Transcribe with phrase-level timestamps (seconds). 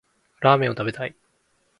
[0.39, 1.13] ラーメンを食べたい